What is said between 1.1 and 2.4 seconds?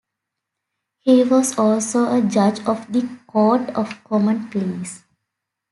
was also a